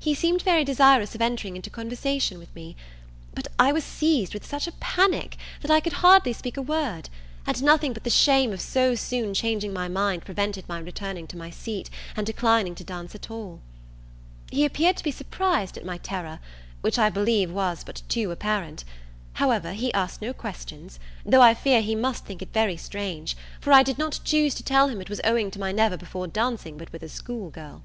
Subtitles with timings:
[0.00, 2.74] He seemed very desirous of entering into conversation with me;
[3.34, 7.08] but I was seized with such a panic, that I could hardly speak a word,
[7.46, 11.36] and nothing but the shame of so soon changing my mind prevented my returning to
[11.36, 13.60] my seat, and declining to dance at all.
[14.50, 16.40] He appeared to be surprised at my terror,
[16.80, 18.82] which I believe was but too apparent:
[19.34, 23.72] however, he asked no questions, though I fear he must think it very strange, for
[23.72, 26.76] I did not choose to tell him it was owing to my never before dancing
[26.76, 27.82] but with a school girl.